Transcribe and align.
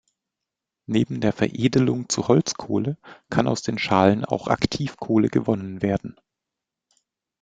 Neben 0.87 1.21
der 1.21 1.31
Veredelung 1.31 2.09
zu 2.09 2.27
Holzkohle 2.27 2.97
kann 3.29 3.47
aus 3.47 3.61
den 3.61 3.77
Schalen 3.77 4.25
auch 4.25 4.47
Aktivkohle 4.47 5.29
gewonnen 5.29 5.83
werden. 5.83 6.19